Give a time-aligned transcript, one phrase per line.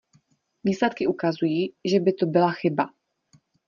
[0.63, 2.85] Výsledky ukazují, že by to byla chyba.